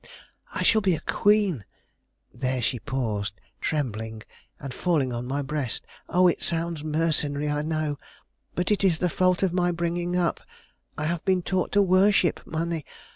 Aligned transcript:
I 0.51 0.63
shall 0.63 0.81
be 0.81 0.95
a 0.95 0.99
queen" 1.01 1.63
There 2.33 2.59
she 2.63 2.79
paused, 2.79 3.39
trembling, 3.59 4.23
and 4.59 4.73
falling 4.73 5.13
on 5.13 5.27
my 5.27 5.43
breast. 5.43 5.85
"Oh, 6.09 6.25
it 6.27 6.41
sounds 6.41 6.83
mercenary, 6.83 7.47
I 7.49 7.61
know, 7.61 7.99
but 8.55 8.71
it 8.71 8.83
is 8.83 8.97
the 8.97 9.09
fault 9.09 9.43
of 9.43 9.53
my 9.53 9.71
bringing 9.71 10.17
up. 10.17 10.39
I 10.97 11.03
have 11.05 11.23
been 11.23 11.43
taught 11.43 11.71
to 11.73 11.83
worship 11.83 12.39
money. 12.47 12.83